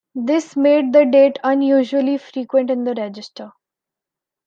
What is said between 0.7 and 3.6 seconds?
the date unusually frequent in the register.